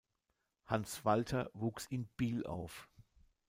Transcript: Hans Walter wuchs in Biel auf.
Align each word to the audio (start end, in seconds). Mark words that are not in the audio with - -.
Hans 0.65 1.05
Walter 1.05 1.51
wuchs 1.53 1.85
in 1.85 2.07
Biel 2.17 2.43
auf. 2.47 2.89